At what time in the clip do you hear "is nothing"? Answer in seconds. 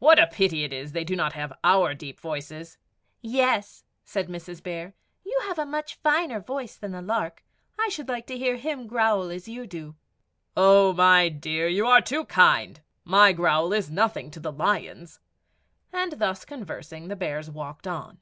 13.72-14.28